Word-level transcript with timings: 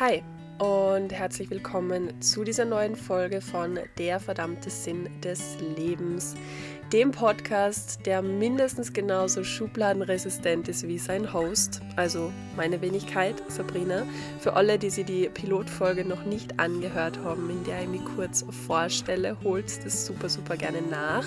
Hi 0.00 0.22
und 0.58 1.12
herzlich 1.12 1.50
willkommen 1.50 2.22
zu 2.22 2.42
dieser 2.42 2.64
neuen 2.64 2.96
Folge 2.96 3.42
von 3.42 3.78
Der 3.98 4.18
verdammte 4.18 4.70
Sinn 4.70 5.10
des 5.20 5.58
Lebens, 5.76 6.36
dem 6.90 7.10
Podcast, 7.10 8.06
der 8.06 8.22
mindestens 8.22 8.94
genauso 8.94 9.44
schubladenresistent 9.44 10.68
ist 10.68 10.88
wie 10.88 10.96
sein 10.96 11.34
Host, 11.34 11.82
also 11.96 12.32
meine 12.56 12.80
Wenigkeit, 12.80 13.42
Sabrina. 13.48 14.06
Für 14.38 14.54
alle, 14.54 14.78
die 14.78 14.88
sie 14.88 15.04
die 15.04 15.28
Pilotfolge 15.28 16.06
noch 16.06 16.24
nicht 16.24 16.58
angehört 16.58 17.18
haben, 17.22 17.50
in 17.50 17.62
der 17.64 17.82
ich 17.82 17.88
mich 17.88 18.04
kurz 18.16 18.42
vorstelle, 18.66 19.36
holt 19.44 19.84
das 19.84 20.06
super, 20.06 20.30
super 20.30 20.56
gerne 20.56 20.80
nach. 20.80 21.26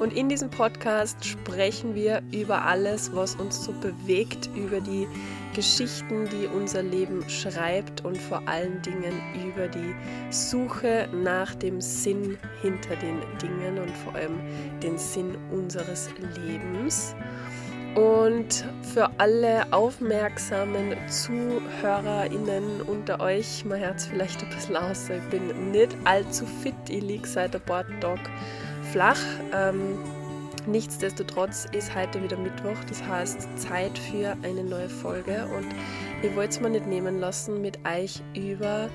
Und 0.00 0.14
in 0.14 0.30
diesem 0.30 0.48
Podcast 0.48 1.22
sprechen 1.22 1.94
wir 1.94 2.22
über 2.32 2.64
alles, 2.64 3.14
was 3.14 3.34
uns 3.34 3.62
so 3.62 3.72
bewegt, 3.72 4.48
über 4.56 4.80
die 4.80 5.06
Geschichten, 5.54 6.26
die 6.30 6.46
unser 6.46 6.82
Leben 6.82 7.28
schreibt 7.28 8.02
und 8.06 8.16
vor 8.16 8.40
allen 8.46 8.80
Dingen 8.80 9.20
über 9.34 9.68
die 9.68 9.94
Suche 10.30 11.06
nach 11.12 11.54
dem 11.54 11.82
Sinn 11.82 12.38
hinter 12.62 12.96
den 12.96 13.20
Dingen 13.42 13.78
und 13.78 13.90
vor 13.90 14.14
allem 14.14 14.40
den 14.82 14.96
Sinn 14.96 15.36
unseres 15.52 16.08
Lebens. 16.46 17.14
Und 17.94 18.64
für 18.94 19.10
alle 19.18 19.70
aufmerksamen 19.70 20.96
ZuhörerInnen 21.08 22.82
unter 22.86 23.20
euch, 23.20 23.64
mein 23.66 23.80
Herz 23.80 24.06
vielleicht 24.06 24.42
ein 24.42 24.48
bisschen 24.48 24.76
aus, 24.76 25.10
ich 25.10 25.22
bin 25.24 25.72
nicht 25.72 25.94
allzu 26.04 26.46
fit, 26.46 26.74
ich 26.88 27.02
liege 27.02 27.26
seit 27.26 27.54
ein 27.54 27.62
paar 27.62 27.84
flach. 28.92 29.20
Ähm, 29.54 29.98
nichtsdestotrotz 30.66 31.66
ist 31.72 31.94
heute 31.94 32.22
wieder 32.22 32.36
Mittwoch, 32.36 32.76
das 32.88 33.02
heißt 33.02 33.58
Zeit 33.58 33.96
für 33.98 34.36
eine 34.42 34.64
neue 34.64 34.88
Folge 34.88 35.46
und 35.56 35.66
ich 36.22 36.34
wollte 36.34 36.50
es 36.50 36.60
mir 36.60 36.70
nicht 36.70 36.86
nehmen 36.86 37.20
lassen, 37.20 37.62
mit 37.62 37.78
euch 37.86 38.20
über 38.34 38.90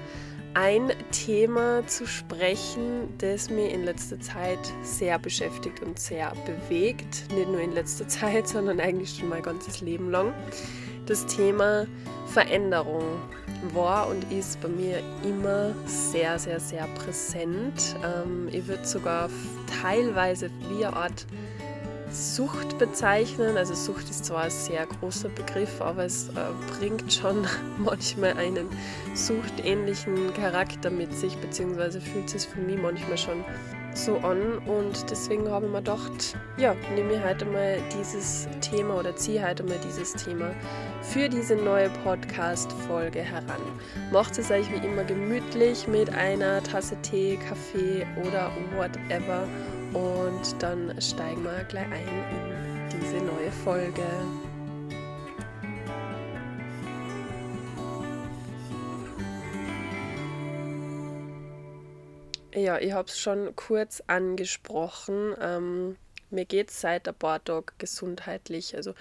ein 0.54 0.94
Thema 1.12 1.86
zu 1.88 2.08
sprechen, 2.08 3.14
das 3.18 3.50
mich 3.50 3.74
in 3.74 3.84
letzter 3.84 4.20
Zeit 4.20 4.60
sehr 4.84 5.20
beschäftigt 5.20 5.82
und 5.82 6.00
sehr 6.00 6.32
bewegt. 6.46 7.26
Nicht 7.34 7.50
nur 7.50 7.60
in 7.60 7.74
letzter 7.74 8.08
Zeit, 8.08 8.48
sondern 8.48 8.80
eigentlich 8.80 9.18
schon 9.18 9.30
mein 9.30 9.44
ganzes 9.44 9.82
Leben 9.82 10.12
lang. 10.12 10.34
Das 11.06 11.26
Thema 11.28 11.86
Veränderung 12.28 13.04
war 13.74 14.08
und 14.08 14.32
ist 14.32 14.60
bei 14.62 14.68
mir 14.68 15.00
immer 15.24 15.74
sehr, 15.86 16.40
sehr, 16.40 16.60
sehr 16.60 16.88
präsent. 16.96 17.96
Ähm, 18.04 18.50
ich 18.52 18.68
würde 18.68 18.86
sogar 18.86 19.30
teilweise 19.82 20.50
wie 20.70 20.86
eine 20.86 20.96
Art 20.96 21.26
Sucht 22.12 22.78
bezeichnen. 22.78 23.58
Also 23.58 23.74
Sucht 23.74 24.10
ist 24.10 24.26
zwar 24.26 24.44
ein 24.44 24.50
sehr 24.50 24.86
großer 24.86 25.30
Begriff, 25.30 25.82
aber 25.82 26.06
es 26.06 26.30
äh, 26.30 26.32
bringt 26.78 27.12
schon 27.12 27.46
manchmal 27.78 28.34
einen 28.34 28.68
suchtähnlichen 29.14 30.34
Charakter 30.34 30.90
mit 30.90 31.14
sich, 31.14 31.38
beziehungsweise 31.38 32.00
fühlt 32.02 32.30
sich 32.30 32.48
für 32.48 32.62
mich 32.62 32.82
manchmal 32.82 33.18
schon 33.18 33.44
so 33.96 34.18
an 34.18 34.58
und 34.60 35.10
deswegen 35.10 35.50
habe 35.50 35.66
ich 35.66 35.72
mir 35.72 35.78
gedacht, 35.80 36.38
ja, 36.58 36.76
nehme 36.94 37.14
ich 37.14 37.24
heute 37.24 37.46
mal 37.46 37.78
dieses 37.98 38.48
Thema 38.62 38.96
oder 38.96 39.16
ziehe 39.16 39.46
heute 39.46 39.64
mal 39.64 39.78
dieses 39.88 40.14
Thema 40.14 40.52
für 41.02 41.30
diese 41.30 41.56
neue 41.56 41.90
Podcast-Folge 42.04 43.22
heran. 43.22 43.62
Macht 44.12 44.38
es 44.38 44.52
euch 44.52 44.70
wie 44.72 44.86
immer 44.86 45.04
gemütlich 45.04 45.88
mit 45.88 46.10
einer 46.14 46.62
Tasse 46.64 46.96
Tee, 47.02 47.38
Kaffee 47.38 48.06
oder 48.28 48.52
whatever 48.76 49.48
und 49.94 50.62
dann 50.62 50.94
steigen 51.02 51.44
wir 51.44 51.64
gleich 51.70 51.86
ein 51.86 52.92
in 52.92 53.00
diese 53.00 53.18
neue 53.18 53.52
Folge. 53.64 54.04
Ja, 62.56 62.80
ich 62.80 62.94
habe 62.94 63.10
es 63.10 63.20
schon 63.20 63.54
kurz 63.56 64.02
angesprochen. 64.08 65.36
Ähm, 65.42 65.98
mir 66.30 66.46
geht 66.46 66.70
es 66.70 66.80
seit 66.82 67.08
ein 67.08 67.14
paar 67.14 67.44
Tagen 67.44 67.66
gesundheitlich, 67.78 68.76
also 68.76 68.94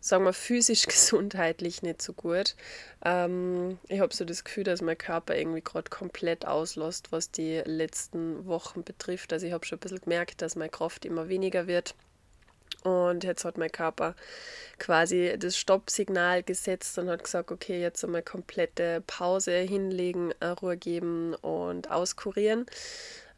sagen 0.00 0.24
wir 0.24 0.32
physisch 0.32 0.86
gesundheitlich 0.86 1.82
nicht 1.82 2.00
so 2.00 2.14
gut. 2.14 2.56
Ähm, 3.04 3.78
ich 3.88 4.00
habe 4.00 4.14
so 4.14 4.24
das 4.24 4.44
Gefühl, 4.44 4.64
dass 4.64 4.80
mein 4.80 4.96
Körper 4.98 5.36
irgendwie 5.36 5.60
gerade 5.60 5.90
komplett 5.90 6.46
auslässt, 6.46 7.12
was 7.12 7.30
die 7.30 7.58
letzten 7.66 8.46
Wochen 8.46 8.82
betrifft. 8.82 9.32
Also 9.32 9.46
ich 9.46 9.52
habe 9.52 9.66
schon 9.66 9.76
ein 9.76 9.80
bisschen 9.80 10.00
gemerkt, 10.00 10.40
dass 10.42 10.56
meine 10.56 10.70
Kraft 10.70 11.04
immer 11.04 11.28
weniger 11.28 11.66
wird. 11.66 11.94
Und 12.82 13.24
jetzt 13.24 13.44
hat 13.44 13.58
mein 13.58 13.70
Körper 13.70 14.14
quasi 14.78 15.36
das 15.38 15.56
Stoppsignal 15.56 16.42
gesetzt 16.42 16.98
und 16.98 17.08
hat 17.08 17.24
gesagt, 17.24 17.52
okay, 17.52 17.80
jetzt 17.80 18.04
einmal 18.04 18.22
komplette 18.22 19.02
Pause 19.06 19.56
hinlegen, 19.58 20.32
äh, 20.40 20.46
Ruhe 20.46 20.76
geben 20.76 21.34
und 21.34 21.90
auskurieren. 21.90 22.66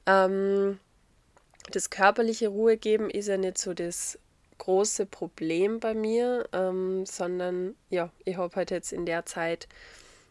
Ähm, 0.06 0.78
das 1.70 1.90
körperliche 1.90 2.48
Ruhe 2.48 2.76
geben 2.76 3.10
ist 3.10 3.28
ja 3.28 3.36
nicht 3.36 3.58
so 3.58 3.74
das 3.74 4.18
große 4.58 5.06
Problem 5.06 5.80
bei 5.80 5.94
mir, 5.94 6.48
ähm, 6.52 7.04
sondern 7.06 7.74
ja, 7.90 8.10
ich 8.24 8.36
habe 8.36 8.54
halt 8.56 8.70
jetzt 8.70 8.92
in 8.92 9.06
der 9.06 9.26
Zeit 9.26 9.68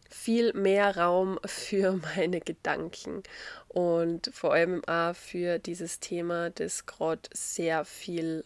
viel 0.10 0.54
mehr 0.54 0.98
Raum 0.98 1.40
für 1.46 2.00
meine 2.16 2.40
Gedanken 2.40 3.24
und 3.68 4.30
vor 4.34 4.54
allem 4.54 4.84
auch 4.86 5.16
für 5.16 5.60
dieses 5.60 6.00
Thema, 6.00 6.50
das 6.52 6.86
gerade 6.86 7.22
sehr 7.34 7.86
viel 7.86 8.44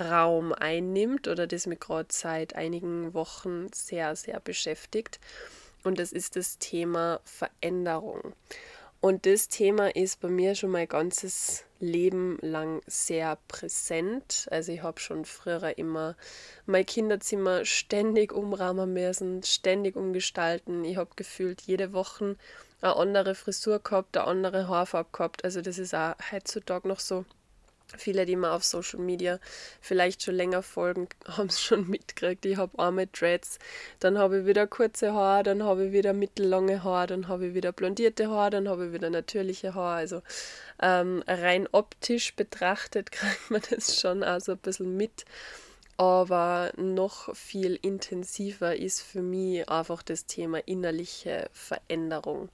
Raum 0.00 0.52
einnimmt 0.52 1.28
oder 1.28 1.46
das 1.46 1.66
mich 1.66 1.80
gerade 1.80 2.08
seit 2.10 2.54
einigen 2.54 3.14
Wochen 3.14 3.68
sehr, 3.72 4.16
sehr 4.16 4.40
beschäftigt. 4.40 5.20
Und 5.84 5.98
das 5.98 6.12
ist 6.12 6.36
das 6.36 6.58
Thema 6.58 7.20
Veränderung. 7.24 8.34
Und 9.00 9.26
das 9.26 9.48
Thema 9.48 9.94
ist 9.94 10.20
bei 10.20 10.28
mir 10.28 10.54
schon 10.54 10.70
mein 10.70 10.88
ganzes 10.88 11.64
Leben 11.78 12.38
lang 12.40 12.82
sehr 12.86 13.38
präsent. 13.46 14.48
Also 14.50 14.72
ich 14.72 14.82
habe 14.82 14.98
schon 14.98 15.24
früher 15.24 15.78
immer 15.78 16.16
mein 16.64 16.86
Kinderzimmer 16.86 17.64
ständig 17.64 18.32
umrahmen 18.32 18.92
müssen, 18.92 19.42
ständig 19.42 19.94
umgestalten. 19.96 20.84
Ich 20.84 20.96
habe 20.96 21.10
gefühlt 21.14 21.60
jede 21.62 21.92
Woche 21.92 22.36
eine 22.80 22.96
andere 22.96 23.34
Frisur 23.34 23.78
gehabt, 23.78 24.16
eine 24.16 24.26
andere 24.26 24.68
Haarfarbe 24.68 25.10
gehabt. 25.12 25.44
Also 25.44 25.60
das 25.60 25.78
ist 25.78 25.94
auch 25.94 26.14
heutzutage 26.32 26.88
noch 26.88 27.00
so. 27.00 27.24
Viele, 27.96 28.26
die 28.26 28.34
mir 28.34 28.50
auf 28.50 28.64
Social 28.64 28.98
Media 28.98 29.38
vielleicht 29.80 30.22
schon 30.22 30.34
länger 30.34 30.62
folgen, 30.62 31.08
haben 31.26 31.46
es 31.46 31.60
schon 31.60 31.88
mitgekriegt. 31.88 32.44
Ich 32.44 32.56
habe 32.56 32.78
arme 32.78 33.06
Dreads, 33.06 33.58
dann 34.00 34.18
habe 34.18 34.40
ich 34.40 34.46
wieder 34.46 34.66
kurze 34.66 35.12
Haare, 35.12 35.44
dann 35.44 35.62
habe 35.62 35.86
ich 35.86 35.92
wieder 35.92 36.12
mittellange 36.12 36.82
Haare, 36.82 37.06
dann 37.06 37.28
habe 37.28 37.46
ich 37.46 37.54
wieder 37.54 37.72
blondierte 37.72 38.28
Haare, 38.28 38.50
dann 38.50 38.68
habe 38.68 38.86
ich 38.86 38.92
wieder 38.92 39.10
natürliche 39.10 39.74
Haare. 39.74 39.96
Also 39.96 40.22
ähm, 40.82 41.22
rein 41.28 41.68
optisch 41.70 42.34
betrachtet 42.34 43.12
kriegt 43.12 43.50
man 43.50 43.62
das 43.70 44.00
schon 44.00 44.22
also 44.22 44.52
ein 44.52 44.58
bisschen 44.58 44.96
mit. 44.96 45.24
Aber 45.96 46.72
noch 46.76 47.34
viel 47.34 47.78
intensiver 47.80 48.76
ist 48.76 49.00
für 49.00 49.22
mich 49.22 49.68
einfach 49.68 50.02
das 50.02 50.26
Thema 50.26 50.58
innerliche 50.66 51.48
Veränderung. 51.52 52.50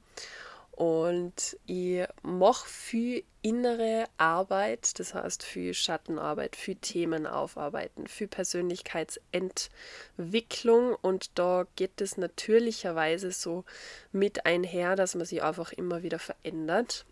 Und 0.72 1.56
ich 1.66 2.04
mache 2.22 2.66
viel 2.66 3.22
innere 3.42 4.06
Arbeit, 4.16 4.98
das 4.98 5.12
heißt 5.14 5.42
viel 5.42 5.74
Schattenarbeit, 5.74 6.56
viel 6.56 6.76
Themen 6.76 7.26
aufarbeiten, 7.26 8.06
viel 8.06 8.28
Persönlichkeitsentwicklung. 8.28 10.96
Und 11.02 11.38
da 11.38 11.66
geht 11.76 12.00
es 12.00 12.16
natürlicherweise 12.16 13.32
so 13.32 13.66
mit 14.12 14.46
einher, 14.46 14.96
dass 14.96 15.14
man 15.14 15.26
sich 15.26 15.42
einfach 15.42 15.72
immer 15.72 16.02
wieder 16.02 16.18
verändert. 16.18 17.04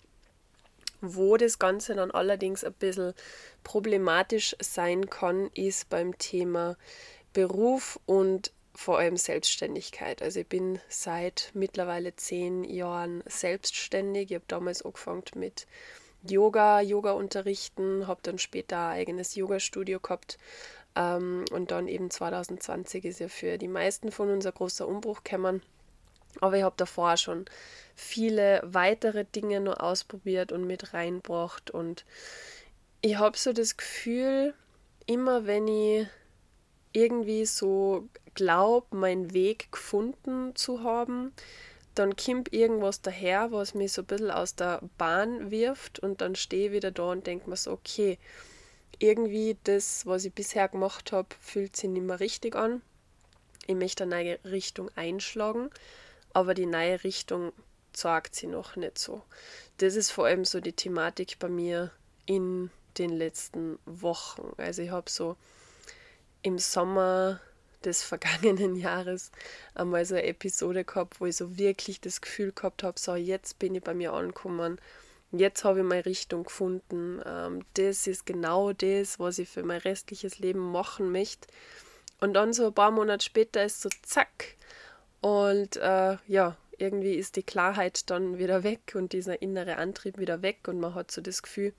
Wo 1.02 1.36
das 1.36 1.58
Ganze 1.58 1.94
dann 1.94 2.10
allerdings 2.10 2.64
ein 2.64 2.72
bisschen 2.74 3.12
problematisch 3.62 4.56
sein 4.60 5.10
kann, 5.10 5.50
ist 5.54 5.90
beim 5.90 6.16
Thema 6.18 6.76
Beruf 7.32 8.00
und 8.06 8.52
vor 8.80 8.98
allem 8.98 9.18
Selbstständigkeit. 9.18 10.22
Also 10.22 10.40
ich 10.40 10.46
bin 10.46 10.80
seit 10.88 11.50
mittlerweile 11.52 12.16
zehn 12.16 12.64
Jahren 12.64 13.22
selbstständig. 13.26 14.30
Ich 14.30 14.36
habe 14.36 14.44
damals 14.48 14.80
angefangen 14.80 15.22
mit 15.34 15.66
Yoga, 16.26 16.80
Yoga 16.80 17.12
unterrichten, 17.12 18.06
habe 18.06 18.20
dann 18.22 18.38
später 18.38 18.78
ein 18.78 19.00
eigenes 19.00 19.34
Yoga-Studio 19.34 20.00
gehabt. 20.00 20.38
Ähm, 20.96 21.44
und 21.50 21.72
dann 21.72 21.88
eben 21.88 22.10
2020 22.10 23.04
ist 23.04 23.20
ja 23.20 23.28
für 23.28 23.58
die 23.58 23.68
meisten 23.68 24.10
von 24.10 24.30
uns 24.30 24.46
ein 24.46 24.54
großer 24.54 24.88
Umbruch 24.88 25.24
gekommen. 25.24 25.60
Aber 26.40 26.56
ich 26.56 26.62
habe 26.62 26.76
davor 26.78 27.18
schon 27.18 27.44
viele 27.94 28.62
weitere 28.64 29.26
Dinge 29.26 29.60
nur 29.60 29.82
ausprobiert 29.82 30.52
und 30.52 30.66
mit 30.66 30.94
reinbracht. 30.94 31.70
Und 31.70 32.06
ich 33.02 33.18
habe 33.18 33.36
so 33.36 33.52
das 33.52 33.76
Gefühl, 33.76 34.54
immer 35.04 35.44
wenn 35.44 35.68
ich 35.68 36.06
irgendwie 36.92 37.46
so 37.46 38.08
glaube, 38.34 38.96
meinen 38.96 39.32
Weg 39.32 39.70
gefunden 39.72 40.54
zu 40.56 40.82
haben, 40.82 41.32
dann 41.94 42.16
kommt 42.16 42.52
irgendwas 42.52 43.02
daher, 43.02 43.52
was 43.52 43.74
mich 43.74 43.92
so 43.92 44.02
ein 44.02 44.06
bisschen 44.06 44.30
aus 44.30 44.54
der 44.54 44.80
Bahn 44.96 45.50
wirft 45.50 45.98
und 45.98 46.20
dann 46.20 46.34
stehe 46.34 46.68
ich 46.68 46.72
wieder 46.72 46.90
da 46.90 47.10
und 47.10 47.26
denke 47.26 47.50
mir 47.50 47.56
so, 47.56 47.72
okay, 47.72 48.18
irgendwie 48.98 49.56
das, 49.64 50.06
was 50.06 50.24
ich 50.24 50.32
bisher 50.32 50.68
gemacht 50.68 51.12
habe, 51.12 51.28
fühlt 51.40 51.76
sich 51.76 51.90
nicht 51.90 52.02
mehr 52.04 52.20
richtig 52.20 52.54
an. 52.54 52.82
Ich 53.66 53.74
möchte 53.74 54.04
eine 54.04 54.16
neue 54.16 54.38
Richtung 54.44 54.90
einschlagen. 54.96 55.70
aber 56.32 56.54
die 56.54 56.66
neue 56.66 57.02
Richtung 57.02 57.52
sagt 57.92 58.34
sie 58.34 58.46
noch 58.46 58.76
nicht 58.76 58.98
so. 58.98 59.22
Das 59.78 59.96
ist 59.96 60.10
vor 60.10 60.26
allem 60.26 60.44
so 60.44 60.60
die 60.60 60.72
Thematik 60.72 61.38
bei 61.38 61.48
mir 61.48 61.90
in 62.26 62.70
den 62.98 63.10
letzten 63.10 63.78
Wochen. 63.84 64.52
Also 64.56 64.82
ich 64.82 64.90
habe 64.90 65.10
so 65.10 65.36
im 66.42 66.58
Sommer 66.58 67.40
des 67.84 68.02
vergangenen 68.04 68.76
Jahres 68.76 69.30
einmal 69.74 70.04
so 70.04 70.14
eine 70.14 70.24
Episode 70.24 70.84
gehabt, 70.84 71.20
wo 71.20 71.26
ich 71.26 71.36
so 71.36 71.58
wirklich 71.58 72.00
das 72.00 72.20
Gefühl 72.20 72.52
gehabt 72.52 72.82
habe, 72.82 72.98
so 72.98 73.14
jetzt 73.14 73.58
bin 73.58 73.74
ich 73.74 73.82
bei 73.82 73.94
mir 73.94 74.12
angekommen, 74.12 74.80
jetzt 75.32 75.64
habe 75.64 75.80
ich 75.80 75.84
meine 75.84 76.04
Richtung 76.04 76.44
gefunden, 76.44 77.20
ähm, 77.24 77.64
das 77.74 78.06
ist 78.06 78.26
genau 78.26 78.72
das, 78.72 79.18
was 79.18 79.38
ich 79.38 79.48
für 79.48 79.62
mein 79.62 79.80
restliches 79.80 80.38
Leben 80.38 80.72
machen 80.72 81.12
möchte. 81.12 81.48
Und 82.20 82.34
dann 82.34 82.52
so 82.52 82.66
ein 82.66 82.74
paar 82.74 82.90
Monate 82.90 83.24
später 83.24 83.64
ist 83.64 83.80
so 83.80 83.88
zack 84.02 84.56
und 85.22 85.76
äh, 85.76 86.16
ja, 86.26 86.56
irgendwie 86.76 87.14
ist 87.14 87.36
die 87.36 87.42
Klarheit 87.42 88.10
dann 88.10 88.38
wieder 88.38 88.62
weg 88.62 88.92
und 88.94 89.12
dieser 89.12 89.40
innere 89.42 89.76
Antrieb 89.76 90.18
wieder 90.18 90.42
weg 90.42 90.66
und 90.68 90.80
man 90.80 90.94
hat 90.94 91.10
so 91.10 91.20
das 91.20 91.42
Gefühl, 91.42 91.72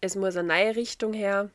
es 0.00 0.14
muss 0.14 0.36
eine 0.36 0.48
neue 0.48 0.76
Richtung 0.76 1.12
her, 1.12 1.50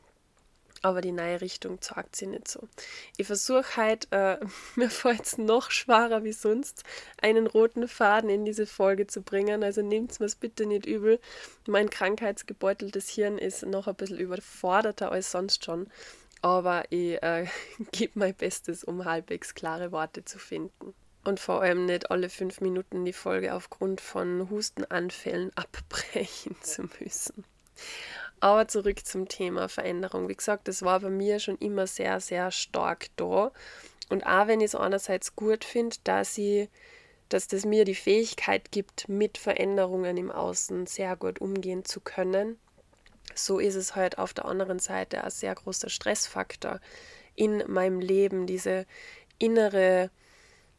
aber 0.82 1.00
die 1.00 1.12
neue 1.12 1.40
Richtung 1.40 1.80
zeigt 1.80 2.16
sie 2.16 2.26
nicht 2.26 2.48
so. 2.48 2.68
Ich 3.16 3.26
versuche 3.26 3.76
halt, 3.76 4.08
äh, 4.10 4.38
mir 4.76 4.90
fällt 4.90 5.24
es 5.24 5.38
noch 5.38 5.70
schwerer 5.70 6.24
wie 6.24 6.32
sonst, 6.32 6.82
einen 7.20 7.46
roten 7.46 7.88
Faden 7.88 8.28
in 8.28 8.44
diese 8.44 8.66
Folge 8.66 9.06
zu 9.06 9.22
bringen. 9.22 9.62
Also 9.62 9.82
nehmt 9.82 10.12
es 10.12 10.20
mir 10.20 10.28
bitte 10.40 10.66
nicht 10.66 10.86
übel. 10.86 11.20
Mein 11.68 11.88
krankheitsgebeuteltes 11.88 13.08
Hirn 13.08 13.38
ist 13.38 13.64
noch 13.64 13.86
ein 13.86 13.94
bisschen 13.94 14.18
überforderter 14.18 15.12
als 15.12 15.30
sonst 15.30 15.64
schon. 15.64 15.88
Aber 16.42 16.84
ich 16.90 17.22
äh, 17.22 17.46
gebe 17.92 18.18
mein 18.18 18.34
Bestes, 18.34 18.82
um 18.82 19.04
halbwegs 19.04 19.54
klare 19.54 19.92
Worte 19.92 20.24
zu 20.24 20.38
finden. 20.38 20.94
Und 21.24 21.38
vor 21.38 21.62
allem 21.62 21.86
nicht 21.86 22.10
alle 22.10 22.28
fünf 22.28 22.60
Minuten 22.60 23.04
die 23.04 23.12
Folge 23.12 23.54
aufgrund 23.54 24.00
von 24.00 24.50
Hustenanfällen 24.50 25.52
abbrechen 25.54 26.56
zu 26.60 26.88
müssen. 26.98 27.44
Aber 28.42 28.66
zurück 28.66 29.06
zum 29.06 29.28
Thema 29.28 29.68
Veränderung. 29.68 30.28
Wie 30.28 30.34
gesagt, 30.34 30.66
das 30.66 30.82
war 30.82 30.98
bei 30.98 31.10
mir 31.10 31.38
schon 31.38 31.56
immer 31.58 31.86
sehr, 31.86 32.18
sehr 32.18 32.50
stark 32.50 33.06
da. 33.14 33.52
Und 34.08 34.26
auch 34.26 34.48
wenn 34.48 34.58
ich 34.60 34.66
es 34.66 34.74
einerseits 34.74 35.36
gut 35.36 35.64
finde, 35.64 35.96
dass 36.02 36.40
dass 37.28 37.46
das 37.46 37.64
mir 37.64 37.84
die 37.84 37.94
Fähigkeit 37.94 38.72
gibt, 38.72 39.08
mit 39.08 39.38
Veränderungen 39.38 40.16
im 40.16 40.32
Außen 40.32 40.86
sehr 40.86 41.14
gut 41.14 41.40
umgehen 41.40 41.84
zu 41.84 42.00
können, 42.00 42.58
so 43.32 43.60
ist 43.60 43.76
es 43.76 43.94
halt 43.94 44.18
auf 44.18 44.34
der 44.34 44.46
anderen 44.46 44.80
Seite 44.80 45.22
ein 45.22 45.30
sehr 45.30 45.54
großer 45.54 45.88
Stressfaktor 45.88 46.80
in 47.36 47.62
meinem 47.68 48.00
Leben, 48.00 48.48
diese 48.48 48.86
innere 49.38 50.10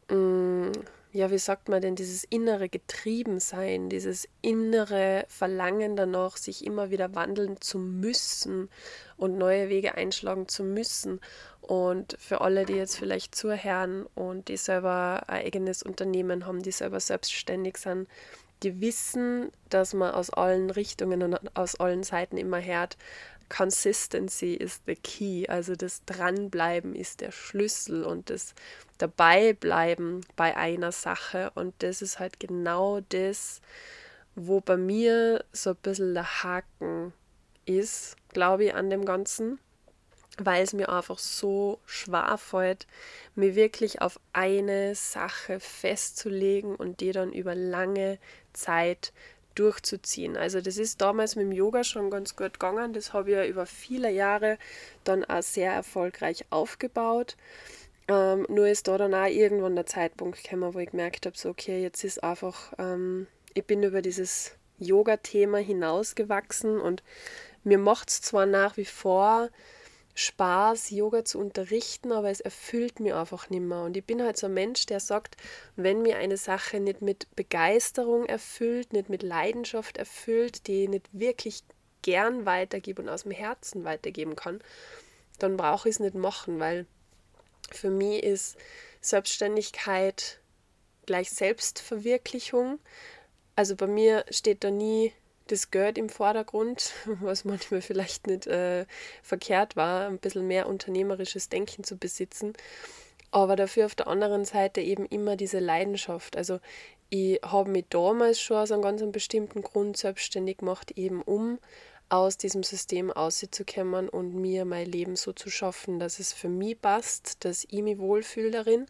mh, 0.10 0.18
mm, 0.18 0.71
ja, 1.13 1.30
wie 1.30 1.38
sagt 1.38 1.69
man 1.69 1.80
denn, 1.80 1.95
dieses 1.95 2.24
innere 2.24 2.69
Getriebensein, 2.69 3.88
dieses 3.88 4.27
innere 4.42 5.25
Verlangen 5.27 5.95
danach, 5.95 6.38
sich 6.38 6.65
immer 6.65 6.89
wieder 6.89 7.13
wandeln 7.13 7.62
zu 7.62 7.77
müssen 7.77 8.68
und 9.15 9.38
neue 9.38 9.69
Wege 9.69 9.94
einschlagen 9.94 10.48
zu 10.48 10.63
müssen. 10.63 11.21
Und 11.62 12.18
für 12.19 12.42
alle, 12.42 12.65
die 12.65 12.74
jetzt 12.74 12.98
vielleicht 12.98 13.36
zuhören 13.36 14.07
und 14.15 14.48
die 14.48 14.57
selber 14.57 15.24
ein 15.27 15.45
eigenes 15.45 15.83
Unternehmen 15.83 16.48
haben, 16.48 16.63
die 16.63 16.71
selber 16.71 17.00
selbstständig 17.00 17.77
sind, 17.77 18.07
die 18.63 18.81
wissen, 18.81 19.51
dass 19.69 19.94
man 19.94 20.15
aus 20.15 20.31
allen 20.31 20.71
Richtungen 20.71 21.21
und 21.21 21.56
aus 21.56 21.80
allen 21.80 22.04
Seiten 22.04 22.38
immer 22.38 22.62
hört, 22.62 22.98
Consistency 23.55 24.55
is 24.55 24.81
the 24.88 24.95
key, 24.95 25.45
also 25.47 25.75
das 25.75 26.03
Dranbleiben 26.05 26.95
ist 26.95 27.21
der 27.21 27.31
Schlüssel 27.31 28.03
und 28.03 28.31
das 28.31 28.55
Dabeibleiben 28.97 30.21
bei 30.35 30.57
einer 30.57 30.91
Sache. 30.91 31.51
Und 31.53 31.75
das 31.83 32.01
ist 32.01 32.17
halt 32.17 32.39
genau 32.39 33.01
das, 33.09 33.61
wo 34.33 34.59
bei 34.59 34.75
mir 34.75 35.45
so 35.51 35.69
ein 35.69 35.75
bisschen 35.83 36.15
der 36.15 36.44
Haken 36.44 37.13
ist, 37.65 38.15
glaube 38.29 38.65
ich, 38.65 38.73
an 38.73 38.89
dem 38.89 39.05
Ganzen, 39.05 39.59
weil 40.39 40.63
es 40.63 40.73
mir 40.73 40.89
einfach 40.89 41.19
so 41.19 41.79
schwer 41.85 42.39
fällt, 42.39 42.88
mir 43.35 43.53
wirklich 43.53 44.01
auf 44.01 44.19
eine 44.33 44.95
Sache 44.95 45.59
festzulegen 45.59 46.75
und 46.75 47.01
die 47.01 47.11
dann 47.11 47.31
über 47.31 47.53
lange 47.53 48.17
Zeit 48.51 49.13
durchzuziehen. 49.55 50.38
Also 50.38 50.61
das 50.61 50.77
ist 50.77 51.01
damals 51.01 51.35
mit 51.35 51.45
dem 51.45 51.51
Yoga 51.51 51.83
schon 51.83 52.09
ganz 52.09 52.35
gut 52.35 52.53
gegangen. 52.53 52.94
Das 52.94 53.13
habe 53.13 53.31
ich 53.31 53.35
ja 53.35 53.45
über 53.45 53.65
viele 53.65 54.11
Jahre 54.11 54.57
dann 55.03 55.23
auch 55.23 55.44
sehr 55.44 55.71
erfolgreich 55.73 56.45
aufgebaut. 56.50 57.35
Ähm, 58.07 58.45
nur 58.50 58.67
ist 58.67 58.88
da 58.88 58.97
dann 58.97 59.13
auch 59.13 59.27
irgendwann 59.27 59.75
der 59.75 59.85
Zeitpunkt 59.85 60.44
gekommen, 60.44 60.73
wo 60.73 60.79
ich 60.79 60.91
gemerkt 60.91 61.25
habe, 61.25 61.38
so 61.38 61.50
okay, 61.50 61.81
jetzt 61.81 62.03
ist 62.03 62.23
einfach, 62.23 62.73
ähm, 62.77 63.27
ich 63.53 63.65
bin 63.65 63.81
über 63.83 64.01
dieses 64.01 64.51
Yoga-Thema 64.79 65.59
hinausgewachsen 65.59 66.79
und 66.79 67.01
mir 67.63 67.77
macht 67.77 68.09
es 68.09 68.21
zwar 68.21 68.45
nach 68.45 68.75
wie 68.75 68.85
vor 68.85 69.50
Spaß, 70.15 70.92
Yoga 70.92 71.25
zu 71.25 71.39
unterrichten, 71.39 72.12
aber 72.12 72.30
es 72.30 72.39
erfüllt 72.39 73.00
mich 73.00 73.13
einfach 73.13 73.50
nicht 73.50 73.62
mehr. 73.62 73.83
Und 73.83 73.98
ich 73.98 74.06
bin 74.06 74.21
halt 74.21 74.38
so 74.38 74.48
ein 74.48 74.54
Mensch, 74.54 74.86
der 74.86 75.00
sagt, 75.00 75.38
wenn 75.75 76.01
mir 76.04 76.18
eine 76.18 76.38
Sache 76.38 76.80
nicht 76.80 77.01
mit 77.01 77.27
Begeisterung 77.36 78.25
erfüllt, 78.25 78.94
nicht 78.94 79.10
mit 79.10 79.24
Leidenschaft 79.24 79.98
erfüllt, 79.98 80.68
die 80.68 80.83
ich 80.83 80.89
nicht 80.89 81.10
wirklich 81.12 81.63
gern 82.04 82.45
weitergebe 82.45 83.01
und 83.01 83.10
aus 83.10 83.24
dem 83.24 83.31
Herzen 83.31 83.83
weitergeben 83.86 84.36
kann, 84.36 84.62
dann 85.39 85.57
brauche 85.57 85.89
ich 85.89 85.95
es 85.95 86.00
nicht 86.00 86.15
machen, 86.15 86.60
weil 86.60 86.86
für 87.71 87.89
mich 87.89 88.24
ist 88.24 88.57
Selbstständigkeit 89.01 90.39
gleich 91.06 91.31
Selbstverwirklichung. 91.31 92.80
Also 93.56 93.75
bei 93.75 93.88
mir 93.88 94.25
steht 94.30 94.63
da 94.63 94.69
nie 94.69 95.12
das 95.47 95.71
Geld 95.71 95.97
im 95.97 96.09
Vordergrund, 96.09 96.91
was 97.21 97.45
manchmal 97.45 97.81
vielleicht 97.81 98.27
nicht 98.27 98.47
äh, 98.47 98.85
verkehrt 99.21 99.75
war, 99.75 100.07
ein 100.07 100.19
bisschen 100.19 100.47
mehr 100.47 100.67
unternehmerisches 100.67 101.49
Denken 101.49 101.83
zu 101.83 101.97
besitzen. 101.97 102.53
Aber 103.31 103.55
dafür 103.55 103.87
auf 103.87 103.95
der 103.95 104.07
anderen 104.07 104.45
Seite 104.45 104.81
eben 104.81 105.05
immer 105.07 105.35
diese 105.35 105.59
Leidenschaft. 105.59 106.37
Also 106.37 106.59
ich 107.09 107.39
habe 107.43 107.69
mich 107.69 107.85
damals 107.89 108.39
schon 108.39 108.57
aus 108.57 108.71
einem 108.71 108.81
ganz 108.81 109.03
bestimmten 109.11 109.61
Grund 109.61 109.97
selbstständig 109.97 110.57
gemacht, 110.57 110.91
eben 110.91 111.21
um 111.21 111.59
aus 112.09 112.37
diesem 112.37 112.61
System 112.61 113.11
auszukommen 113.11 114.07
und 114.07 114.35
mir 114.35 114.65
mein 114.65 114.85
Leben 114.85 115.15
so 115.15 115.33
zu 115.33 115.49
schaffen, 115.49 115.99
dass 115.99 116.19
es 116.19 116.31
für 116.31 116.49
mich 116.49 116.79
passt, 116.79 117.43
dass 117.43 117.65
ich 117.69 117.81
mich 117.81 117.97
wohlfühle 117.97 118.51
darin. 118.51 118.85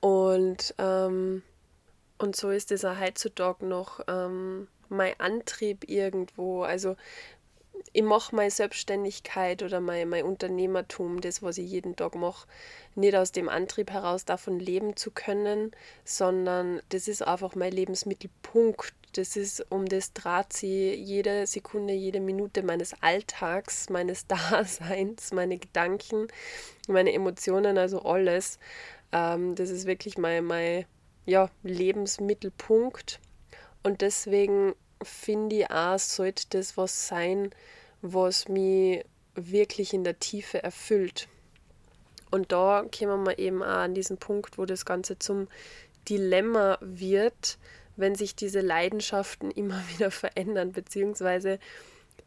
Und, 0.00 0.74
ähm, 0.78 1.42
und 2.18 2.36
so 2.36 2.50
ist 2.50 2.72
es 2.72 2.84
auch 2.84 3.00
heutzutage 3.00 3.64
noch 3.64 4.00
ähm, 4.08 4.68
mein 4.88 5.18
Antrieb 5.18 5.88
irgendwo. 5.88 6.62
Also 6.62 6.96
ich 7.92 8.02
mache 8.02 8.34
meine 8.34 8.50
Selbstständigkeit 8.50 9.62
oder 9.62 9.80
mein, 9.80 10.08
mein 10.08 10.24
Unternehmertum, 10.24 11.20
das, 11.20 11.42
was 11.42 11.58
ich 11.58 11.70
jeden 11.70 11.96
Tag 11.96 12.14
mache, 12.14 12.46
nicht 12.94 13.14
aus 13.14 13.32
dem 13.32 13.48
Antrieb 13.48 13.90
heraus, 13.90 14.24
davon 14.24 14.58
leben 14.58 14.96
zu 14.96 15.10
können, 15.10 15.72
sondern 16.04 16.82
das 16.90 17.08
ist 17.08 17.22
einfach 17.22 17.54
mein 17.54 17.72
Lebensmittelpunkt. 17.72 18.94
Das 19.14 19.36
ist, 19.36 19.64
um 19.70 19.86
das 19.86 20.12
dreht 20.12 20.52
sie 20.52 20.94
jede 20.94 21.46
Sekunde, 21.46 21.94
jede 21.94 22.20
Minute 22.20 22.62
meines 22.62 22.94
Alltags, 23.02 23.88
meines 23.90 24.26
Daseins, 24.28 25.32
meine 25.32 25.58
Gedanken, 25.58 26.28
meine 26.88 27.12
Emotionen, 27.12 27.78
also 27.78 28.02
alles. 28.02 28.58
Ähm, 29.12 29.54
das 29.54 29.70
ist 29.70 29.86
wirklich 29.86 30.18
mein, 30.18 30.44
mein 30.44 30.84
ja, 31.28 31.50
Lebensmittelpunkt. 31.62 33.20
Und 33.82 34.00
deswegen 34.00 34.74
finde 35.02 35.56
ich 35.56 35.70
auch, 35.70 35.98
sollte 35.98 36.44
das 36.50 36.78
was 36.78 37.06
sein, 37.06 37.50
was 38.00 38.48
mich 38.48 39.04
wirklich 39.34 39.92
in 39.92 40.04
der 40.04 40.18
Tiefe 40.18 40.62
erfüllt. 40.62 41.28
Und 42.30 42.50
da 42.50 42.84
kommen 42.96 43.26
wir 43.26 43.38
eben 43.38 43.62
auch 43.62 43.66
an 43.66 43.94
diesen 43.94 44.16
Punkt, 44.16 44.56
wo 44.56 44.64
das 44.64 44.86
Ganze 44.86 45.18
zum 45.18 45.48
Dilemma 46.08 46.78
wird, 46.80 47.58
wenn 47.96 48.14
sich 48.14 48.34
diese 48.34 48.60
Leidenschaften 48.60 49.50
immer 49.54 49.82
wieder 49.90 50.10
verändern, 50.10 50.72
beziehungsweise 50.72 51.58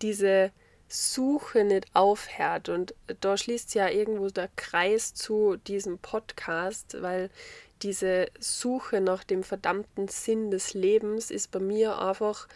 diese 0.03 0.51
Suche 0.87 1.63
nicht 1.63 1.87
aufhört. 1.95 2.69
Und 2.69 2.93
da 3.19 3.35
schließt 3.35 3.73
ja 3.73 3.89
irgendwo 3.89 4.27
der 4.27 4.49
Kreis 4.55 5.15
zu 5.15 5.55
diesem 5.55 5.97
Podcast, 5.97 7.01
weil 7.01 7.31
diese 7.83 8.27
Suche 8.39 9.01
nach 9.01 9.23
dem 9.23 9.43
verdammten 9.43 10.07
Sinn 10.07 10.51
des 10.51 10.73
Lebens 10.73 11.31
ist 11.31 11.51
bei 11.51 11.59
mir 11.59 11.99
einfach 11.99 12.47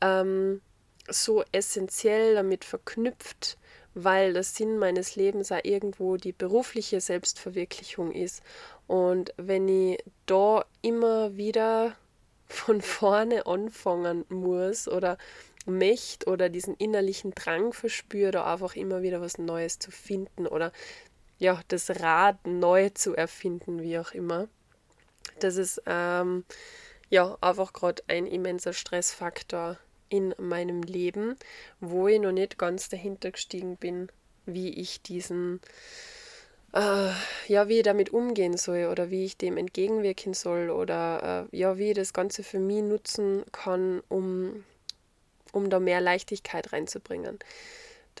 ähm, 0.00 0.60
so 1.08 1.44
essentiell 1.52 2.34
damit 2.34 2.64
verknüpft, 2.64 3.58
weil 3.94 4.32
der 4.32 4.44
Sinn 4.44 4.78
meines 4.78 5.16
Lebens 5.16 5.50
auch 5.50 5.64
irgendwo 5.64 6.16
die 6.16 6.32
berufliche 6.32 7.00
Selbstverwirklichung 7.00 8.12
ist. 8.12 8.42
Und 8.86 9.32
wenn 9.36 9.68
ich 9.68 10.02
da 10.26 10.64
immer 10.82 11.36
wieder 11.36 11.96
von 12.46 12.80
vorne 12.80 13.46
anfangen 13.46 14.24
muss 14.28 14.88
oder 14.88 15.18
möchte 15.66 16.28
oder 16.28 16.48
diesen 16.48 16.74
innerlichen 16.76 17.32
Drang 17.32 17.72
verspüre, 17.72 18.32
da 18.32 18.52
einfach 18.52 18.76
immer 18.76 19.02
wieder 19.02 19.20
was 19.20 19.38
Neues 19.38 19.78
zu 19.78 19.90
finden 19.90 20.46
oder 20.46 20.72
ja, 21.38 21.60
das 21.68 21.90
Rad 22.00 22.46
neu 22.46 22.90
zu 22.90 23.14
erfinden, 23.14 23.80
wie 23.80 23.98
auch 23.98 24.12
immer, 24.12 24.48
Das 25.38 25.56
ist 25.56 25.82
ähm, 25.86 26.44
ja 27.08 27.36
einfach 27.40 27.72
gerade 27.72 28.02
ein 28.08 28.26
immenser 28.26 28.72
Stressfaktor 28.72 29.78
in 30.08 30.34
meinem 30.38 30.82
Leben, 30.82 31.36
wo 31.80 32.08
ich 32.08 32.20
noch 32.20 32.32
nicht 32.32 32.58
ganz 32.58 32.88
dahinter 32.88 33.30
gestiegen 33.30 33.76
bin, 33.76 34.10
wie 34.44 34.70
ich 34.70 35.02
diesen 35.02 35.60
äh, 36.72 37.10
ja, 37.48 37.68
wie 37.68 37.78
ich 37.78 37.82
damit 37.82 38.10
umgehen 38.10 38.56
soll 38.56 38.86
oder 38.90 39.10
wie 39.10 39.24
ich 39.24 39.36
dem 39.36 39.56
entgegenwirken 39.56 40.34
soll 40.34 40.70
oder 40.70 41.48
äh, 41.52 41.56
ja, 41.56 41.78
wie 41.78 41.90
ich 41.90 41.96
das 41.96 42.12
Ganze 42.12 42.42
für 42.42 42.60
mich 42.60 42.82
nutzen 42.82 43.44
kann, 43.52 44.02
um, 44.08 44.64
um 45.52 45.68
da 45.68 45.80
mehr 45.80 46.00
Leichtigkeit 46.00 46.72
reinzubringen. 46.72 47.38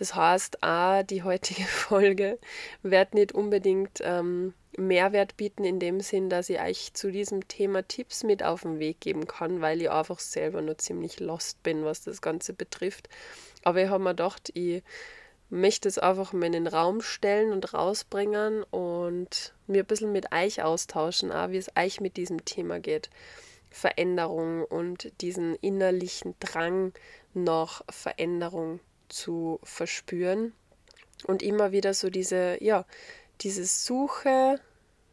Das 0.00 0.14
heißt, 0.14 0.62
auch 0.62 1.02
die 1.02 1.22
heutige 1.24 1.62
Folge 1.66 2.38
wird 2.82 3.12
nicht 3.12 3.32
unbedingt 3.32 4.00
ähm, 4.00 4.54
Mehrwert 4.78 5.36
bieten 5.36 5.62
in 5.62 5.78
dem 5.78 6.00
Sinn, 6.00 6.30
dass 6.30 6.48
ich 6.48 6.58
euch 6.58 6.94
zu 6.94 7.12
diesem 7.12 7.46
Thema 7.48 7.86
Tipps 7.86 8.24
mit 8.24 8.42
auf 8.42 8.62
den 8.62 8.78
Weg 8.78 9.00
geben 9.00 9.26
kann, 9.26 9.60
weil 9.60 9.82
ich 9.82 9.90
einfach 9.90 10.18
selber 10.18 10.62
nur 10.62 10.78
ziemlich 10.78 11.20
lost 11.20 11.62
bin, 11.62 11.84
was 11.84 12.02
das 12.02 12.22
Ganze 12.22 12.54
betrifft. 12.54 13.10
Aber 13.62 13.82
ich 13.82 13.90
habe 13.90 14.02
mir 14.02 14.10
gedacht, 14.10 14.50
ich 14.54 14.82
möchte 15.50 15.86
es 15.86 15.98
einfach 15.98 16.32
mal 16.32 16.46
in 16.46 16.52
den 16.52 16.66
Raum 16.66 17.02
stellen 17.02 17.52
und 17.52 17.74
rausbringen 17.74 18.62
und 18.70 19.52
mir 19.66 19.82
ein 19.82 19.86
bisschen 19.86 20.12
mit 20.12 20.32
euch 20.32 20.62
austauschen, 20.62 21.30
auch 21.30 21.50
wie 21.50 21.58
es 21.58 21.72
euch 21.76 22.00
mit 22.00 22.16
diesem 22.16 22.46
Thema 22.46 22.80
geht. 22.80 23.10
Veränderung 23.68 24.64
und 24.64 25.12
diesen 25.20 25.56
innerlichen 25.56 26.36
Drang 26.40 26.94
nach 27.34 27.82
Veränderung 27.90 28.80
zu 29.10 29.60
verspüren 29.62 30.52
und 31.26 31.42
immer 31.42 31.72
wieder 31.72 31.94
so 31.94 32.10
diese, 32.10 32.56
ja, 32.62 32.86
diese 33.40 33.64
Suche 33.64 34.60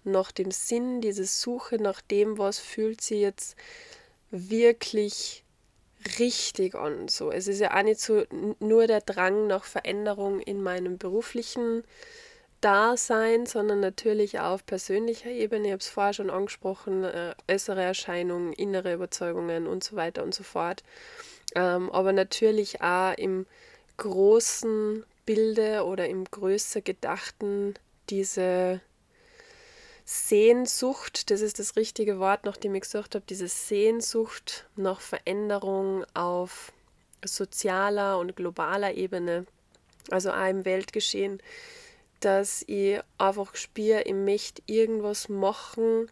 nach 0.04 0.32
dem 0.32 0.51
Sinn, 0.51 1.01
diese 1.01 1.25
Suche 1.25 1.77
nach 1.77 2.01
dem, 2.01 2.38
was 2.38 2.60
fühlt 2.60 3.01
sie 3.01 3.20
jetzt 3.20 3.56
wirklich 4.32 5.44
richtig 6.20 6.75
an. 6.75 7.08
So, 7.08 7.32
es 7.32 7.48
ist 7.48 7.60
ja 7.60 7.77
auch 7.77 7.84
nicht 7.84 8.00
so 8.00 8.24
nur 8.60 8.88
der 8.88 9.01
Drang 9.01 9.48
nach 9.48 9.63
Veränderung 9.63 10.39
in 10.39 10.62
meinem 10.62 10.98
beruflichen 10.98 11.84
Dasein, 12.62 13.46
sondern 13.46 13.80
natürlich 13.80 14.39
auch 14.39 14.54
auf 14.54 14.66
persönlicher 14.66 15.30
Ebene. 15.30 15.68
Ich 15.68 15.72
habe 15.74 15.82
es 15.82 15.89
vorher 15.89 16.13
schon 16.13 16.30
angesprochen, 16.30 17.04
äh, 17.04 17.36
äußere 17.51 17.84
Erscheinungen, 17.84 18.54
innere 18.54 18.94
Überzeugungen 18.94 19.68
und 19.68 19.84
so 19.84 19.96
weiter 19.96 20.24
und 20.24 20.34
so 20.34 20.44
fort. 20.44 20.84
Ähm, 21.56 21.92
aber 21.92 22.13
natürlich 22.13 22.82
auch 22.82 23.13
im 23.18 23.46
großen 23.98 25.04
Bilde 25.25 25.84
oder 25.86 26.08
im 26.08 26.24
größer 26.25 26.82
Gedachten 26.82 27.74
diese 28.10 28.82
Sehnsucht, 30.06 31.30
das 31.32 31.42
ist 31.42 31.60
das 31.60 31.75
richtige 31.75 32.18
Wort, 32.20 32.46
nachdem 32.46 32.75
ich 32.75 32.82
gesucht 32.82 33.16
habe, 33.16 33.25
diese 33.27 33.50
Sehnsucht 33.50 34.66
nach 34.77 35.01
Veränderung 35.01 36.06
auf 36.13 36.72
sozialer 37.25 38.18
und 38.20 38.36
globaler 38.36 38.94
Ebene, 38.94 39.46
also 40.10 40.32
auch 40.32 40.48
im 40.48 40.63
Weltgeschehen, 40.63 41.42
dass 42.22 42.63
ich 42.68 43.01
einfach 43.18 43.56
spüre, 43.56 44.04
ich 44.04 44.13
möchte 44.13 44.62
irgendwas 44.66 45.27
machen, 45.27 46.10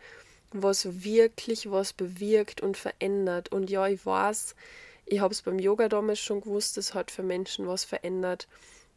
was 0.51 1.03
wirklich 1.03 1.71
was 1.71 1.93
bewirkt 1.93 2.61
und 2.61 2.77
verändert. 2.77 3.51
Und 3.51 3.69
ja, 3.69 3.87
ich 3.87 4.05
weiß, 4.05 4.55
ich 5.05 5.19
habe 5.19 5.33
es 5.33 5.41
beim 5.41 5.59
Yoga 5.59 5.87
damals 5.87 6.19
schon 6.19 6.41
gewusst, 6.41 6.77
es 6.77 6.93
hat 6.93 7.11
für 7.11 7.23
Menschen 7.23 7.67
was 7.67 7.85
verändert. 7.85 8.47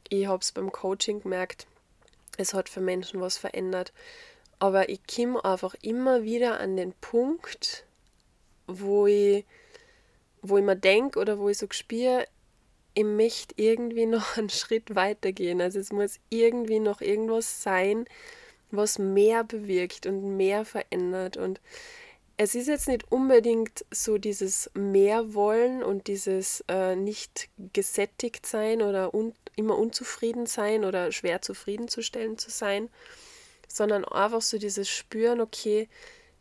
Ich 0.09 0.27
habe 0.27 0.43
es 0.43 0.53
beim 0.53 0.73
Coaching 0.73 1.23
gemerkt, 1.23 1.67
es 2.37 2.55
hat 2.55 2.69
für 2.69 2.81
Menschen 2.81 3.21
was 3.21 3.37
verändert. 3.37 3.93
Aber 4.59 4.89
ich 4.89 5.01
komme 5.07 5.45
einfach 5.45 5.75
immer 5.83 6.23
wieder 6.23 6.61
an 6.61 6.77
den 6.77 6.93
Punkt, 6.95 7.85
wo 8.67 9.07
ich, 9.07 9.45
wo 10.43 10.59
ich 10.59 10.65
mir 10.65 10.77
denke 10.77 11.19
oder 11.19 11.39
wo 11.39 11.49
ich 11.49 11.59
so 11.59 11.67
spüre, 11.71 12.27
ich 12.95 13.05
möchte 13.05 13.55
irgendwie 13.57 14.07
noch 14.07 14.37
einen 14.37 14.51
Schritt 14.51 14.95
weitergehen. 14.95 15.61
Also 15.61 15.79
es 15.79 15.93
muss 15.93 16.19
irgendwie 16.31 16.81
noch 16.81 17.01
irgendwas 17.01 17.63
sein, 17.63 18.07
was 18.71 18.99
mehr 18.99 19.45
bewirkt 19.45 20.07
und 20.07 20.37
mehr 20.37 20.65
verändert. 20.65 21.37
Und 21.37 21.61
es 22.41 22.55
ist 22.55 22.69
jetzt 22.69 22.87
nicht 22.87 23.11
unbedingt 23.11 23.85
so 23.91 24.17
dieses 24.17 24.71
mehr 24.73 25.35
wollen 25.35 25.83
und 25.83 26.07
dieses 26.07 26.65
äh, 26.69 26.95
nicht 26.95 27.49
gesättigt 27.73 28.47
sein 28.47 28.81
oder 28.81 29.13
un 29.13 29.35
immer 29.57 29.77
unzufrieden 29.77 30.47
sein 30.47 30.85
oder 30.85 31.11
schwer 31.11 31.43
zufriedenzustellen 31.43 32.39
zu 32.39 32.49
sein, 32.49 32.91
sondern 33.67 34.05
einfach 34.05 34.41
so 34.41 34.57
dieses 34.57 34.89
Spüren, 34.89 35.41
okay, 35.41 35.89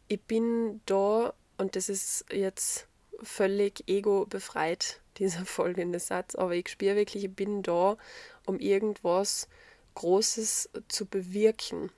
ich 0.07 0.21
bin 0.21 0.81
da 0.85 1.33
und 1.57 1.75
das 1.75 1.89
ist 1.89 2.25
jetzt 2.31 2.85
völlig 3.23 3.83
ego-befreit, 3.87 5.01
dieser 5.17 5.45
folgende 5.47 5.99
Satz, 5.99 6.35
aber 6.35 6.53
ich 6.53 6.69
spüre 6.69 6.95
wirklich, 6.95 7.23
ich 7.23 7.33
bin 7.33 7.63
da, 7.63 7.97
um 8.45 8.59
irgendwas 8.59 9.47
Großes 9.95 10.69
zu 10.89 11.07
bewirken. 11.07 11.89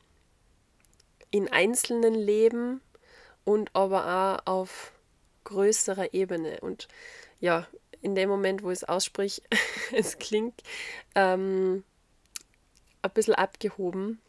In 1.32 1.50
einzelnen 1.50 2.14
Leben 2.14 2.80
und 3.50 3.76
aber 3.76 4.42
auch 4.46 4.52
auf 4.52 4.92
größerer 5.44 6.14
Ebene. 6.14 6.60
Und 6.62 6.88
ja, 7.40 7.68
in 8.02 8.14
dem 8.14 8.30
Moment, 8.30 8.62
wo 8.62 8.70
ich 8.70 8.78
es 8.78 8.84
aussprich, 8.84 9.42
es 9.92 10.20
klingt 10.20 10.62
ähm, 11.16 11.84
ein 13.02 13.12
bisschen 13.12 13.34
abgehoben, 13.34 14.22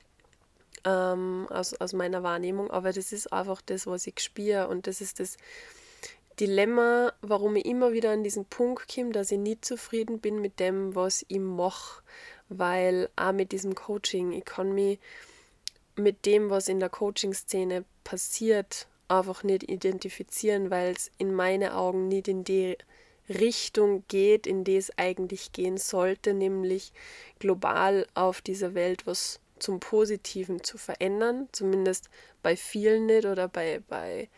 ähm, 0.85 1.47
aus, 1.50 1.75
aus 1.75 1.93
meiner 1.93 2.23
Wahrnehmung, 2.23 2.71
aber 2.71 2.95
das 2.95 3.12
ist 3.12 3.31
einfach 3.31 3.61
das, 3.61 3.87
was 3.87 4.07
ich 4.07 4.21
spüre. 4.21 4.69
Und 4.69 4.87
das 4.87 5.03
ist 5.03 5.21
das 5.21 5.37
Dilemma, 6.41 7.12
warum 7.21 7.57
ich 7.57 7.67
immer 7.67 7.93
wieder 7.93 8.12
an 8.12 8.25
diesen 8.25 8.47
Punkt 8.47 8.91
komme, 8.93 9.12
dass 9.12 9.31
ich 9.31 9.39
nicht 9.39 9.67
zufrieden 9.67 10.21
bin 10.21 10.41
mit 10.41 10.59
dem, 10.59 10.95
was 10.95 11.27
ich 11.29 11.41
mache, 11.41 12.03
weil 12.49 13.11
auch 13.17 13.33
mit 13.33 13.53
diesem 13.53 13.75
Coaching, 13.75 14.33
ich 14.33 14.47
kann 14.47 14.73
mich 14.73 14.99
mit 15.95 16.25
dem, 16.25 16.49
was 16.49 16.69
in 16.69 16.81
der 16.81 16.89
Coaching-Szene 16.89 17.85
passiert, 18.03 18.87
einfach 19.11 19.43
nicht 19.43 19.64
identifizieren, 19.64 20.71
weil 20.71 20.93
es 20.93 21.11
in 21.19 21.35
meinen 21.35 21.73
Augen 21.73 22.09
nicht 22.09 22.29
in 22.29 22.45
die 22.45 22.76
Richtung 23.29 24.05
geht, 24.09 24.47
in 24.47 24.64
die 24.64 24.76
es 24.76 24.97
eigentlich 24.99 25.52
gehen 25.52 25.76
sollte, 25.76 26.35
nämlich 26.35 26.93
global 27.38 28.07
auf 28.14 28.40
dieser 28.40 28.75
Welt 28.75 29.07
was 29.07 29.40
zum 29.59 29.79
Positiven 29.79 30.64
zu 30.64 30.79
verändern, 30.79 31.49
zumindest 31.52 32.09
bei 32.43 32.57
vielen 32.57 33.07
nicht 33.07 33.26
oder 33.26 33.47
bei, 33.47 33.81
bei 33.88 34.29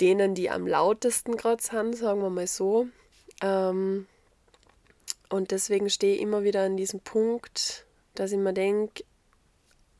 denen, 0.00 0.34
die 0.34 0.50
am 0.50 0.66
lautesten 0.66 1.36
gerade 1.36 1.62
sind, 1.62 1.96
sagen 1.96 2.20
wir 2.20 2.30
mal 2.30 2.46
so. 2.46 2.88
Ähm, 3.42 4.06
und 5.30 5.50
deswegen 5.50 5.88
stehe 5.88 6.16
ich 6.16 6.20
immer 6.20 6.42
wieder 6.42 6.64
an 6.64 6.76
diesem 6.76 7.00
Punkt, 7.00 7.86
dass 8.14 8.32
ich 8.32 8.38
mir 8.38 8.52
denke, 8.52 9.04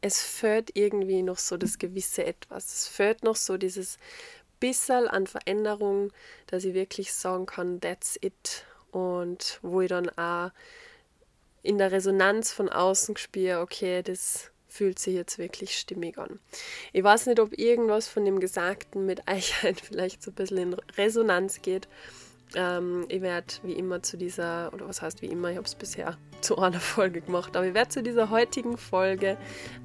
es 0.00 0.22
fehlt 0.22 0.70
irgendwie 0.74 1.22
noch 1.22 1.38
so 1.38 1.56
das 1.56 1.78
gewisse 1.78 2.24
Etwas. 2.24 2.66
Es 2.66 2.88
fehlt 2.88 3.24
noch 3.24 3.36
so 3.36 3.56
dieses 3.56 3.98
bisschen 4.60 5.08
an 5.08 5.26
Veränderung, 5.26 6.12
dass 6.46 6.64
ich 6.64 6.74
wirklich 6.74 7.12
sagen 7.12 7.46
kann, 7.46 7.80
that's 7.80 8.18
it. 8.20 8.64
Und 8.90 9.58
wo 9.62 9.80
ich 9.80 9.88
dann 9.88 10.08
auch 10.10 10.50
in 11.62 11.78
der 11.78 11.92
Resonanz 11.92 12.52
von 12.52 12.68
außen 12.68 13.14
gespürt, 13.14 13.60
okay, 13.60 14.02
das 14.02 14.50
fühlt 14.68 14.98
sich 14.98 15.14
jetzt 15.14 15.38
wirklich 15.38 15.78
stimmig 15.78 16.18
an. 16.18 16.38
Ich 16.92 17.02
weiß 17.02 17.26
nicht, 17.26 17.40
ob 17.40 17.58
irgendwas 17.58 18.06
von 18.06 18.24
dem 18.24 18.38
Gesagten 18.40 19.06
mit 19.06 19.28
euch 19.30 19.54
vielleicht 19.82 20.22
so 20.22 20.30
ein 20.30 20.34
bisschen 20.34 20.58
in 20.58 20.74
Resonanz 20.96 21.62
geht. 21.62 21.88
Ähm, 22.54 23.04
ich 23.08 23.20
werde 23.20 23.46
wie 23.62 23.72
immer 23.72 24.02
zu 24.02 24.16
dieser, 24.16 24.72
oder 24.72 24.88
was 24.88 25.02
heißt 25.02 25.20
wie 25.22 25.26
immer, 25.26 25.50
ich 25.50 25.56
habe 25.56 25.66
es 25.66 25.74
bisher 25.74 26.16
zu 26.40 26.58
einer 26.58 26.80
Folge 26.80 27.20
gemacht, 27.20 27.56
aber 27.56 27.66
ich 27.66 27.74
werde 27.74 27.90
zu 27.90 28.02
dieser 28.02 28.30
heutigen 28.30 28.76
Folge 28.78 29.36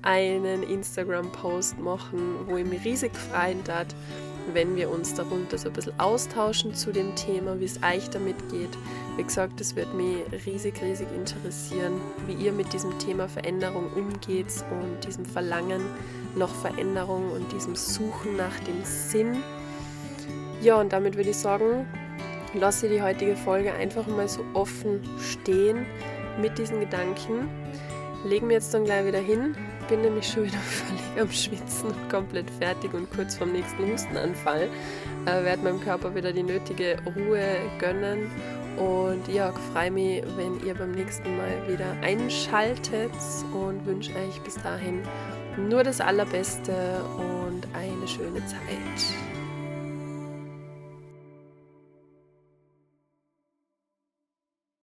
einen 0.01 0.63
Instagram-Post 0.63 1.79
machen, 1.79 2.47
wo 2.47 2.57
ich 2.57 2.65
mich 2.65 2.83
riesig 2.85 3.11
freuen 3.15 3.63
darf, 3.63 3.87
wenn 4.53 4.75
wir 4.75 4.89
uns 4.89 5.13
darunter 5.13 5.57
so 5.57 5.69
ein 5.69 5.73
bisschen 5.73 5.99
austauschen 5.99 6.73
zu 6.73 6.91
dem 6.91 7.15
Thema, 7.15 7.59
wie 7.59 7.65
es 7.65 7.79
euch 7.81 8.09
damit 8.09 8.37
geht. 8.49 8.77
Wie 9.15 9.23
gesagt, 9.23 9.61
es 9.61 9.75
wird 9.75 9.93
mich 9.93 10.17
riesig, 10.45 10.81
riesig 10.81 11.07
interessieren, 11.15 12.01
wie 12.27 12.33
ihr 12.33 12.51
mit 12.51 12.73
diesem 12.73 12.97
Thema 12.99 13.27
Veränderung 13.29 13.91
umgeht 13.93 14.47
und 14.81 15.05
diesem 15.05 15.25
Verlangen 15.25 15.81
nach 16.35 16.53
Veränderung 16.53 17.31
und 17.31 17.51
diesem 17.51 17.75
Suchen 17.75 18.35
nach 18.35 18.57
dem 18.61 18.83
Sinn. 18.83 19.43
Ja, 20.61 20.79
und 20.79 20.93
damit 20.93 21.15
würde 21.15 21.29
ich 21.29 21.37
sagen, 21.37 21.87
lasse 22.53 22.89
die 22.89 23.01
heutige 23.01 23.35
Folge 23.35 23.73
einfach 23.73 24.07
mal 24.07 24.27
so 24.27 24.43
offen 24.53 25.01
stehen 25.19 25.85
mit 26.41 26.57
diesen 26.57 26.79
Gedanken. 26.79 27.49
Legen 28.25 28.47
wir 28.47 28.55
jetzt 28.55 28.73
dann 28.73 28.85
gleich 28.85 29.05
wieder 29.05 29.19
hin 29.19 29.55
bin 29.87 30.01
nämlich 30.01 30.27
schon 30.27 30.43
wieder 30.45 30.57
völlig 30.57 31.21
am 31.21 31.29
Schwitzen 31.29 31.89
und 31.89 32.09
komplett 32.09 32.49
fertig 32.51 32.93
und 32.93 33.11
kurz 33.11 33.35
vorm 33.35 33.51
nächsten 33.51 33.91
Hustenanfall. 33.91 34.69
Äh, 35.25 35.43
werde 35.43 35.63
meinem 35.63 35.79
Körper 35.81 36.13
wieder 36.15 36.31
die 36.31 36.43
nötige 36.43 36.97
Ruhe 37.15 37.57
gönnen 37.79 38.29
und 38.77 39.27
ja, 39.31 39.53
freue 39.71 39.91
mich, 39.91 40.23
wenn 40.35 40.65
ihr 40.65 40.73
beim 40.73 40.91
nächsten 40.91 41.37
Mal 41.37 41.67
wieder 41.67 41.91
einschaltet 42.01 43.11
und 43.53 43.85
wünsche 43.85 44.11
euch 44.15 44.41
bis 44.43 44.55
dahin 44.55 45.01
nur 45.69 45.83
das 45.83 46.01
Allerbeste 46.01 46.73
und 47.17 47.67
eine 47.73 48.07
schöne 48.07 48.43
Zeit. 48.47 49.32